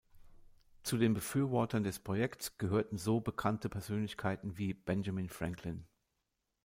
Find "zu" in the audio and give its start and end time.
0.81-0.97